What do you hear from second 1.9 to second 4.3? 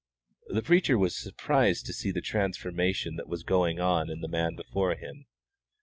see the transformation that was going on in the